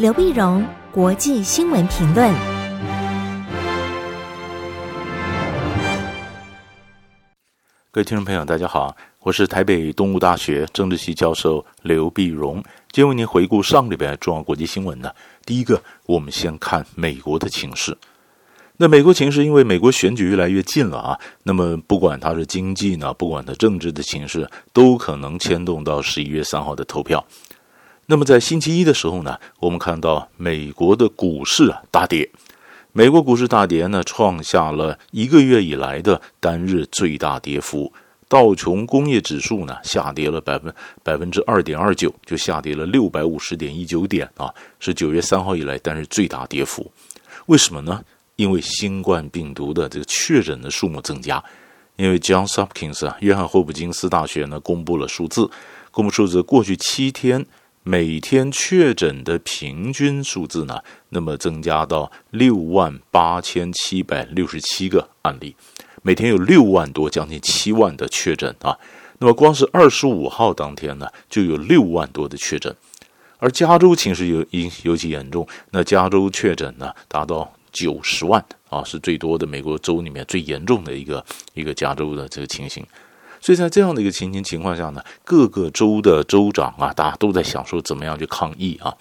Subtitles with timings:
[0.00, 2.32] 刘碧荣，国际新闻评论。
[7.90, 12.54] 各位听众朋友，大家好，我是台北东吴大学政治系教授刘碧荣，
[12.90, 15.12] 今天为您回顾上礼拜重要国际新闻呢。
[15.44, 17.94] 第一个，我们先看美国的情势。
[18.78, 27.22] 那美国情势，因为美国选举越来越近了啊，那么不管它是经济呢，不管它政治的情势，都可能牵动到十一月三号的投票。
[28.10, 32.28] 那么在星期一的时候呢，我们看到美国的股市啊大跌，
[32.90, 37.92] 美国股市大跌呢，创下了一个月以来的单日最大跌幅。
[38.26, 46.90] 道琼工业指数呢下跌了百分百分之二点二九，就下跌了六百五十点一九点啊，是九月三号以来单日最大跌幅。
[47.46, 48.02] 为什么呢？
[48.34, 51.40] 因为新冠病毒的这个确诊的数目增加，
[51.94, 55.48] 因为 Johns Hopkins 啊，约翰霍普金斯大学呢公布了数字，
[55.92, 57.46] 公布数字，过去七天
[57.82, 65.56] 每天确诊的平均数字呢，那么增加到六万八千七百六十七个案例，
[66.02, 68.78] 每天有六万多，将近七万的确诊啊。
[69.18, 72.74] 那么光是二十五号当天呢，就有六万多的确诊，
[73.38, 77.52] 而加州情势尤尤尤其严重，那加州确诊呢达到。
[77.72, 82.84] 九十万啊，是最多的美国州里面最严重的一个一个加州的这个情形，
[83.40, 88.94] 所以在这样的一个情形情况下呢，各个州的州长啊，大家都在想说怎么样去抗议啊，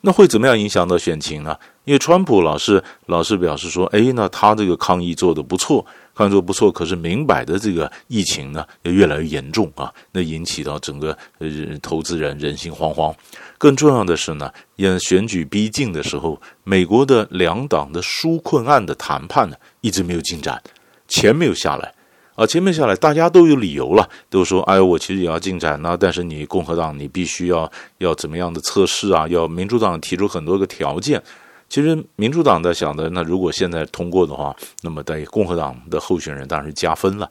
[0.00, 1.56] 那会怎么样影响到选情呢？
[1.84, 5.84] 因为川普老是老是表示说，哎，那他这个抗议做得不错。
[6.16, 11.10] 看做不错，可是明摆的这个疫情呢，也越来越严重啊，那引起到整个
[11.40, 11.48] 呃
[11.82, 13.12] 投资人人心惶惶。
[13.58, 20.62] 更重要的是呢，因选举逼近的时候，美国的两党的纾困案的谈判呢，一直没有进展，
[21.08, 21.92] 钱没有下来
[22.34, 31.22] 啊，前面下来，大家都有理由了，都说，哎，我其实也要进展呢，但是你共和党你必须要要怎么样的测试啊，要民主党提出很多个条件。
[31.68, 37.30] 其实民主党在想的，那如果现在通过的话，那么在共和党的候选人当然是加分了。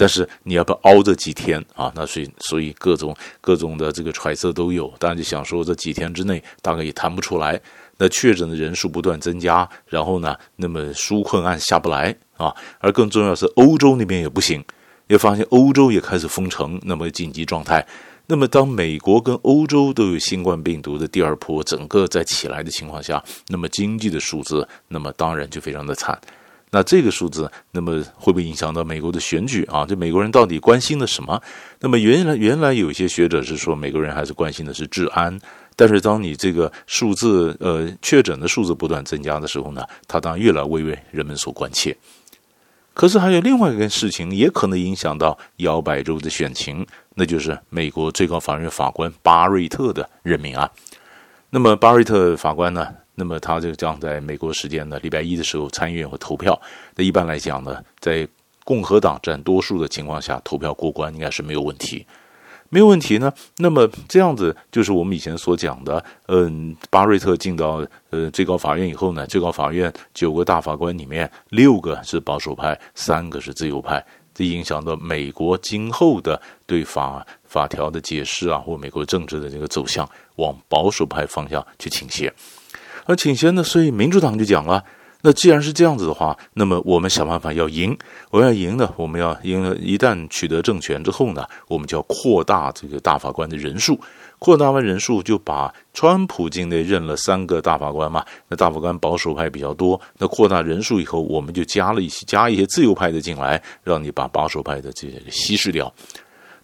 [0.00, 1.92] 但是你要不要熬这几天啊？
[1.96, 4.86] 那所以所以各种各种的这个揣测都有。
[5.00, 7.60] 大家就想说这几天之内大概也谈不出来。
[7.96, 12.54] 那确诊的人数不断增加，然后呢，那么纾困案下不来啊。
[12.78, 14.64] 而更重要是欧洲那边也不行，
[15.08, 17.84] 也发现欧洲也开始封城，那么紧急状态。
[18.30, 26.16] 那么，当美国跟欧洲都有新冠病毒的第二波整个在起来的情况下，那么经济的数字，那么当然就非常的惨。
[26.70, 29.86] 那这个数字，那么会不会影响到美国的选举啊？
[29.86, 31.40] 这美国人到底关心的什么？
[31.80, 35.38] 那么原来原来有些学者是说，美国人还是关心的是治安。
[35.74, 41.96] 但是当你这个数字，呃，确诊的数字不断增加的时候呢，他当然越来越为人们所关切。
[42.92, 46.84] 可是还有另外一个事情，也可能影响到摇摆州的选情，
[47.14, 50.68] 那就是美国最高法院法官巴瑞特的任命案。
[51.50, 56.58] 那么巴瑞特法官呢，那么他就将在美国时间的礼拜一的时候参议院会投票。
[56.94, 58.26] 那一般来讲呢，在
[58.64, 62.06] 共和党占多数的情况下，投票过关应该是没有问题。
[62.70, 63.32] 没有问题呢。
[63.56, 82.30] 那么这样子就是我们以前所讲的，嗯，巴瑞特进到呃最高法院以后呢，最高法院九个大法官里面六个是保守派，三个是自由派，这影响到美国今后的对法法条的解释啊，或美国政治的这个走向往保守派方向去倾斜。
[83.08, 84.84] 而倾斜呢，所以民主党就讲了。
[85.22, 87.96] 那既然是这样子的话，那么我们想办法要赢。
[88.30, 89.76] 我要赢呢，我们要赢。
[89.80, 93.98] 一旦取得政权之后呢，我们就要扩大这个大法官的人数。
[94.38, 98.24] 扩大完人数，就把川普境内任了三个大法官嘛。
[98.46, 105.92] 那大法官保守派比较多，那扩大人数以后，我们就加了一些加一些自由派的进来，让你把保守派的这些稀释掉。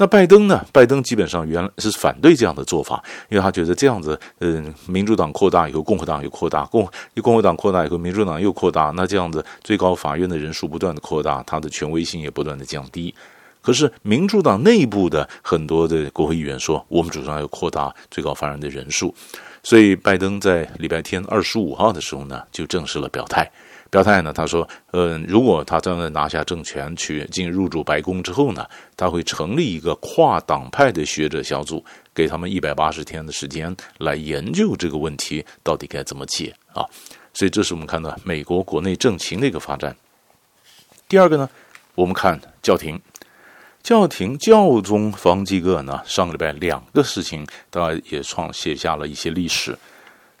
[0.00, 0.64] 那拜登呢？
[0.72, 13.14] 拜登基本上原来是反对这样的做法，因为他觉得这样子，嗯，民主党扩大以后，共和党又扩大，共一共和党扩大以后，民主党又扩大，那这样子，最高法院的人数不断的扩大，它的权威性也不断的降低。
[13.60, 19.14] 可是民主党内部的很多的国会议员说，我们主张要扩大最高法院的人数，
[19.62, 23.50] 所以拜登在礼拜天二十五号的时候呢，就正式了表态。
[23.90, 24.32] 表态呢？
[24.32, 28.64] 他说：“嗯，如果他真的拿下政权，去进入主白宫之后呢，
[28.96, 31.84] 他会成立一个跨党派的学者小组，
[32.14, 36.86] 给他们一百八十天的时间来研究这个问题到底该怎么解啊。
[37.34, 39.94] 所以，这是我们看到美国国内政情的一个发展。
[41.08, 41.50] 第二个呢，
[41.96, 43.00] 我们看教廷，
[43.82, 49.76] 教廷教宗方济各呢，上个礼拜两个事情，当然也创写下了一些历史。”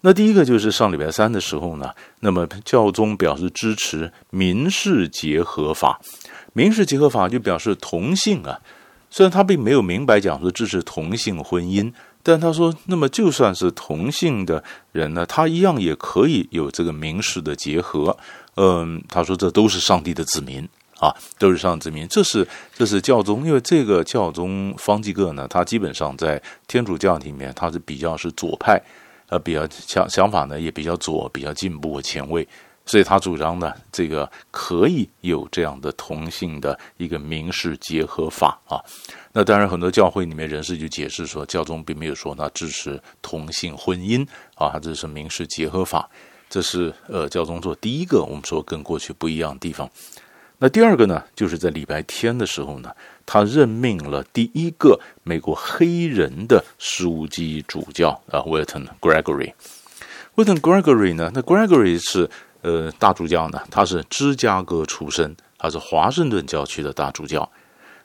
[0.02, 6.00] 那第一个就是上礼拜三的时候呢，那么教宗表示支持民事结合法，
[6.52, 8.60] 民事结合法就表示同性啊，
[9.10, 11.92] 虽然他并没有明白讲说支持同性婚姻，
[12.22, 14.62] 但他说，那么就算是同性的
[14.92, 18.16] 人呢，他一样也可以有这个民事的结合。
[18.56, 20.68] 嗯，他说这都是上帝的子民
[20.98, 22.06] 啊，都是上帝子民。
[22.08, 28.78] 这是这是教宗，因为这个教宗方济各呢，他基本上在天主教里面，他是比较是左派，
[29.30, 32.46] 呃，比较想想法呢也比较左，比较进步和前卫。
[32.86, 38.82] 所以他主张呢，这个可以有这样的同性的一个民事结合法啊。
[39.32, 46.10] 那当然，很多教会里面人士就解释说，教宗并没有说他支持同性婚姻啊，这是民事结合法。
[46.48, 49.88] 这是呃，教宗做第一个我们说跟过去不一样的地方。
[50.60, 52.94] 那第二个呢，就是在礼拜天的时候呢，
[53.26, 59.52] 他任命了第一个美国黑人的枢机主教啊，Wilton Gregory。
[60.36, 62.30] Wilton Gregory 呢，那 Gregory 是。
[62.62, 67.50] 呃，大主教呢，他是芝加哥出身，他是华盛顿教区的大主教。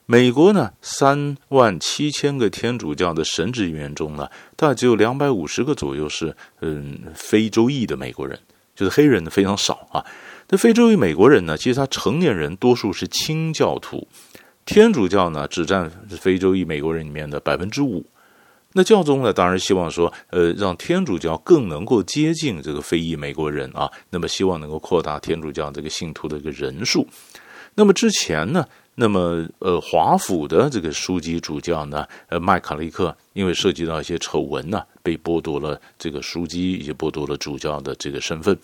[0.05, 8.39] 美国呢，三万七千个天主教的神职人员中呢，大概只有两百五十个左右是嗯非洲裔的美国人，
[8.73, 10.05] 就是黑人非常少啊。
[10.49, 14.07] 那非洲裔美国人呢，其实他成年人多数是清教徒，
[14.65, 18.05] 天主教呢只占非洲裔美国人里面的百分之五。
[18.73, 27.07] 那教宗呢，当然希望说，呃，让天主教更能够接近这个非裔美国人啊，那么希望能够扩大天主教这个信徒的一个人数。
[27.75, 38.57] 那么之前呢，那么呃，华府的这个枢机主教呢，呃，麦卡利克，因为涉及到一些丑闻呢，被剥夺了这个枢机，也剥夺了主教的这个身份。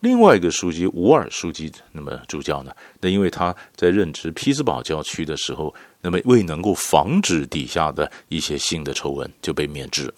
[0.00, 5.74] 另外一个枢机伍尔枢机，那么主教呢，那因为他在任职匹兹堡教区的时候。
[6.02, 10.10] 那么未能够防止底下的一些新的丑闻，就被免职，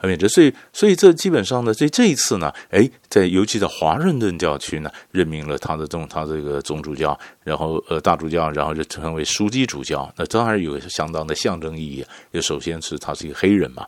[0.00, 0.26] 免职。
[0.26, 10.10] 所以，所以这基本上呢，这这一次呢，哎，在尤其在华盛顿教区呢，任命了他的总他这个总主教，然后呃大主教，然后就成为枢机主教。
[10.16, 12.02] 那当然有相当的象征意义。
[12.30, 13.86] 也首先是他是一个黑人嘛。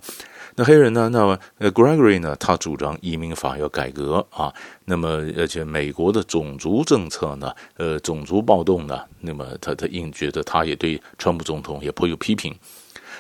[0.55, 1.09] 那黑人呢？
[1.09, 2.37] 那么呃，Gregory 呢？
[2.37, 4.53] 他主张移民法要改革啊。
[4.85, 7.53] 那么而且美国的种族政策呢？
[7.77, 9.03] 呃，种族暴动呢？
[9.21, 12.55] 那么他他应觉得他也对川普总统也颇有批评。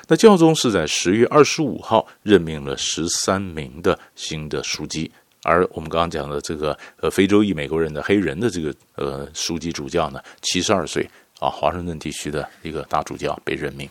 [0.08, 5.10] 那教宗是在十月二十五号任命了十三名的新的枢机，
[5.42, 11.08] 而我们刚刚讲的这个呃非洲裔美国人的黑人的这个呃枢机主教呢，七十二岁
[11.38, 13.88] 啊，华盛顿地区的一个大主教被任命。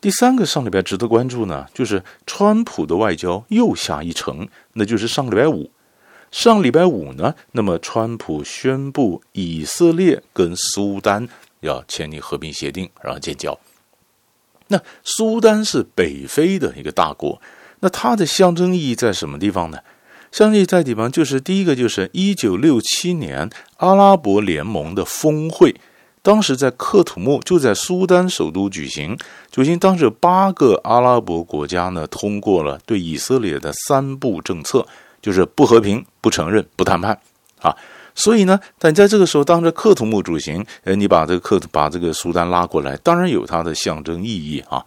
[0.00, 5.70] 第三个上礼拜值得关注呢，就是川普的外交又下一城，那就是上礼拜五。
[6.30, 11.28] 上礼拜五呢，那么川普宣布以色列跟苏丹
[11.60, 13.58] 要签订和平协定，然后建交。
[14.68, 17.42] 那苏丹是北非的一个大国，
[17.80, 19.80] 那它的象征意义在什么地方呢？
[20.32, 25.74] 象征意义在地方就是第一个就是一九六七年阿拉伯联盟的峰会。
[26.22, 29.16] 当时在克土木，就在苏丹首都举行。
[29.50, 34.86] 举行当时八个阿拉伯国家呢，通过了对以色列的三不政策，
[35.22, 37.18] 就是不和平、不承认、不谈判
[37.60, 37.74] 啊。
[38.14, 44.84] 所以呢，但在这个时候，当着克土木举行，呃，你把这个喀把这个苏丹拉过来，当然有它的象征意义啊，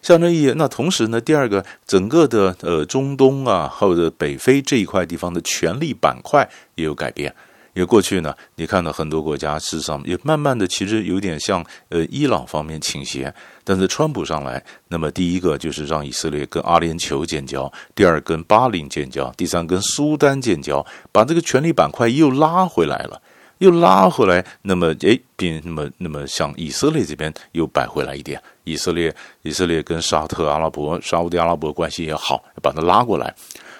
[0.00, 0.52] 象征意义。
[0.54, 7.34] 那同时呢，第二个，整个的呃中东啊，或者北非这一块地方的权力板块也有改变。
[7.78, 13.32] 因为过去呢，你看到很多国家事实上也慢慢的，其实有点向呃伊朗方面倾斜。
[13.62, 23.22] 但是川普上来，那么第一个就是让以色列跟阿联酋建交，第二跟巴林建交，第三跟苏丹建交，把这个权力板块又拉回来了，
[23.58, 24.44] 又拉回来。
[24.62, 28.42] 那么诶，变那么那么向以色列这边又摆回来一点。
[28.64, 33.32] 以色列以色列跟沙特阿拉伯、沙乌地阿拉伯关系也好，把它拉过来。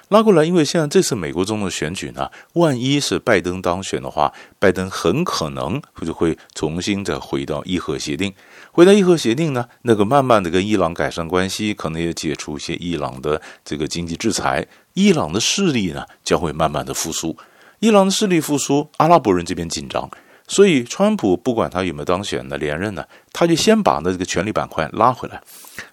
[0.08, 8.32] 拉过来，因为现在这次美国总统选举呢，万一是拜登当选的话，拜登很可能就会重新再回到伊核协定。
[8.72, 17.36] 回到伊核协定呢，那个慢慢的跟伊朗改善关系，可能也解除一些伊朗的这个经济制裁，伊朗的势力呢将会慢慢的复苏。
[17.80, 20.10] 伊朗的势力复苏，阿拉伯人这边紧张。
[20.48, 25.40] 所以，川普不管他有没有当选的连任呢，他就先把那这个权力板块拉回来，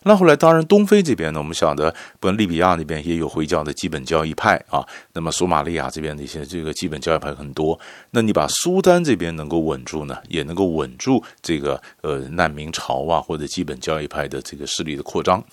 [0.04, 0.34] 拉回来。
[0.36, 4.84] 当然，东非这边呢，我们晓得，不，利比亚那边也有回教的基本教义派啊。
[5.12, 7.78] 那么，索马利亚这边的一些这个基本教义派很多。
[8.12, 15.44] 那你把苏丹这边能够稳住呢，也能够稳住这个呃难民潮啊，或者基本教义派的这个势力的扩张。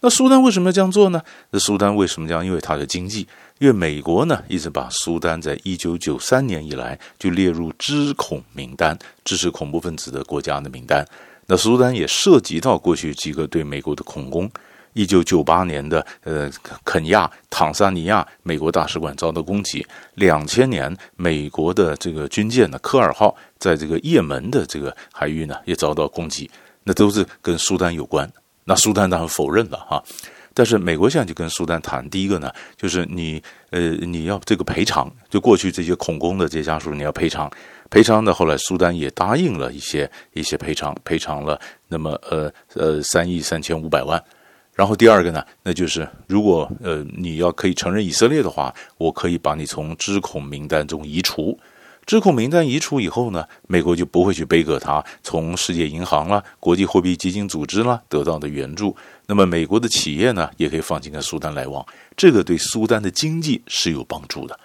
[0.00, 1.22] 那苏丹为什么要这样做呢？
[1.50, 2.44] 那苏丹为什么这样？
[2.44, 3.26] 因为它的经济。
[3.58, 11.06] 因为美国呢，一直把苏丹在一九九三年以来就列入支恐名单，支持恐怖分子的国家的名单。
[11.44, 14.50] 那苏丹也涉及到过去几个对美国的恐攻。
[14.94, 16.50] 一九九八年的呃
[16.84, 19.86] 肯亚、坦桑尼亚，美国大使馆遭到攻击。
[20.14, 26.50] 两千年，美国的这个军舰呢，科尔号在这个也门的这个海域呢，也遭到攻击。
[26.82, 28.26] 那都是跟苏丹有关。
[28.70, 30.00] 那苏丹当然否认了哈。
[30.54, 37.50] 但是美国现在就跟苏丹谈，第一个呢，就是你呃你要这个赔偿，就过去这些恐攻的这些家属你要赔偿，
[37.88, 44.22] 赔偿呢，后来苏丹也答应了一些一些赔偿，赔偿了那么呃呃三亿三千五百万。
[44.72, 51.58] 然后第二个呢，那就是如果呃你要可以承认以色列的话，我可以把你从知恐名单中移除。
[52.06, 58.96] 指控名单移除以后呢，美国就不会去背锅他从世界银行啦、国际货币基金组织啦得到的援助。
[59.26, 64.58] 那么美国的企业呢，也可以放心跟苏丹来往，这个对苏丹的经济是有帮助的。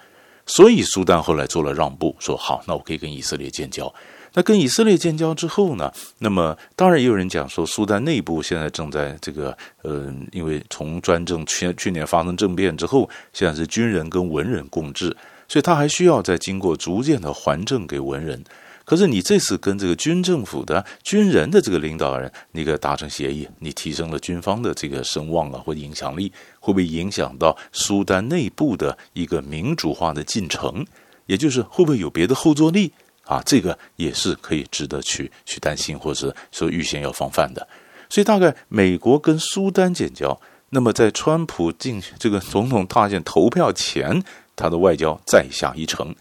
[0.44, 3.92] 所以苏丹后来做了让步，说好，那我可以跟以色列建交。
[4.34, 15.16] 那跟以色列建交之后呢，那么当然也有人讲说，苏丹内部现在正在这个，呃，因为从专政去去年发生政变之后，现在是军人跟文人共治。
[15.48, 18.42] 所以他还需要再经过逐渐的还政给文人，
[18.84, 30.86] 可是你这次跟这个军政府的军人的这个领导人，你给达成协议，你提升了军方的这个声望啊或影响力，会不会影响到苏丹内部的一个民主化的进程？
[31.26, 32.92] 也就是会不会有别的后坐力
[33.24, 33.42] 啊？
[33.44, 37.66] 这个也是可以值得去去担心，或者说预先要防范的。
[38.08, 44.22] 所以大概美国跟苏丹建交，那么在川普进这个总统大选投票前。
[44.56, 46.12] 他的外交再下一城，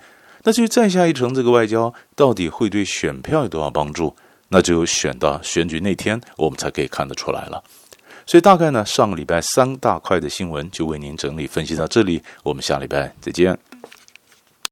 [0.44, 4.16] 那至于再下一城这个外交到底会对选票有多少帮助？
[4.50, 7.64] 那就选到选举那天，我们才可以看得出来了。
[8.28, 13.58] 所以大概呢，上个礼拜三大块的新闻就为您整理分析到这里，我们下礼拜再见。